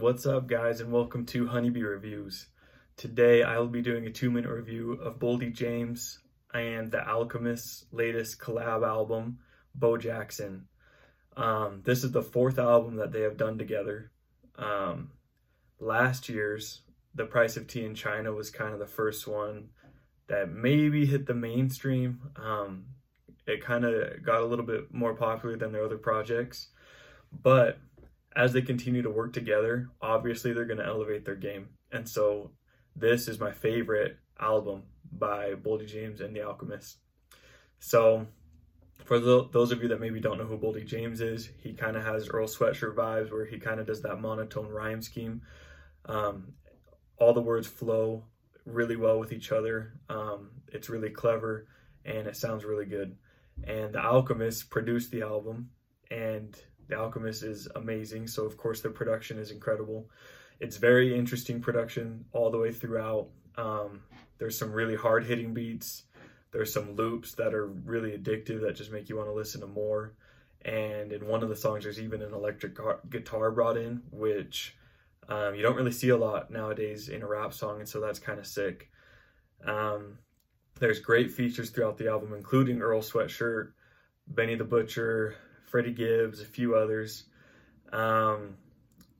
[0.00, 2.46] What's up, guys, and welcome to Honeybee Reviews.
[2.96, 6.20] Today, I'll be doing a two minute review of Boldy James
[6.54, 9.40] and the Alchemist's latest collab album,
[9.74, 10.68] Bo Jackson.
[11.36, 14.10] Um, this is the fourth album that they have done together.
[14.56, 15.10] Um,
[15.78, 16.80] last year's
[17.14, 19.68] The Price of Tea in China was kind of the first one
[20.28, 22.22] that maybe hit the mainstream.
[22.36, 22.86] Um,
[23.46, 26.68] it kind of got a little bit more popular than their other projects,
[27.30, 27.78] but
[28.36, 31.68] as they continue to work together, obviously they're going to elevate their game.
[31.92, 32.52] And so
[32.94, 36.98] this is my favorite album by Boldy James and the Alchemist.
[37.80, 38.26] So
[39.04, 41.96] for the, those of you that maybe don't know who Boldy James is, he kind
[41.96, 45.42] of has Earl Sweatshirt vibes where he kind of does that monotone rhyme scheme.
[46.04, 46.52] Um,
[47.16, 48.24] all the words flow
[48.64, 49.94] really well with each other.
[50.08, 51.66] Um, it's really clever
[52.04, 53.16] and it sounds really good.
[53.64, 55.70] And the Alchemist produced the album
[56.10, 56.56] and
[56.90, 58.26] the Alchemist is amazing.
[58.26, 60.08] So, of course, the production is incredible.
[60.58, 63.28] It's very interesting production all the way throughout.
[63.56, 64.02] Um,
[64.38, 66.04] there's some really hard hitting beats.
[66.52, 69.66] There's some loops that are really addictive that just make you want to listen to
[69.66, 70.14] more.
[70.64, 72.76] And in one of the songs, there's even an electric
[73.08, 74.76] guitar brought in, which
[75.28, 78.18] um, you don't really see a lot nowadays in a rap song, and so that's
[78.18, 78.90] kind of sick.
[79.64, 80.18] Um,
[80.78, 83.72] there's great features throughout the album, including Earl Sweatshirt,
[84.26, 85.36] Benny the Butcher,
[85.70, 87.24] Freddie Gibbs, a few others.
[87.92, 88.56] Um,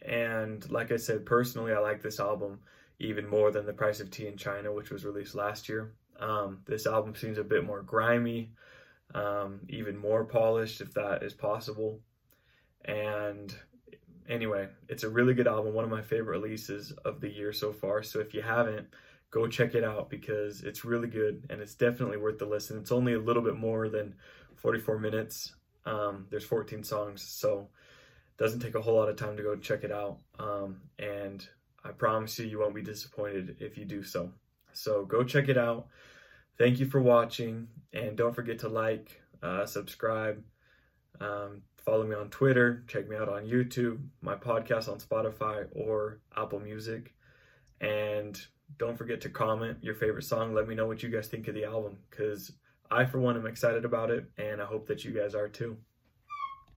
[0.00, 2.60] and like I said, personally, I like this album
[2.98, 5.92] even more than The Price of Tea in China, which was released last year.
[6.20, 8.52] Um, this album seems a bit more grimy,
[9.14, 12.00] um, even more polished, if that is possible.
[12.84, 13.54] And
[14.28, 17.72] anyway, it's a really good album, one of my favorite releases of the year so
[17.72, 18.02] far.
[18.02, 18.86] So if you haven't,
[19.30, 22.78] go check it out because it's really good and it's definitely worth the listen.
[22.78, 24.14] It's only a little bit more than
[24.54, 25.54] 44 minutes.
[25.86, 27.68] Um, there's 14 songs, so
[28.36, 30.18] it doesn't take a whole lot of time to go check it out.
[30.38, 31.46] Um, and
[31.84, 34.32] I promise you, you won't be disappointed if you do so.
[34.72, 35.86] So go check it out.
[36.58, 40.42] Thank you for watching, and don't forget to like, uh, subscribe,
[41.20, 46.20] um, follow me on Twitter, check me out on YouTube, my podcast on Spotify or
[46.36, 47.14] Apple Music,
[47.80, 48.40] and
[48.78, 50.54] don't forget to comment your favorite song.
[50.54, 52.52] Let me know what you guys think of the album because
[52.90, 55.76] I, for one, am excited about it, and I hope that you guys are too.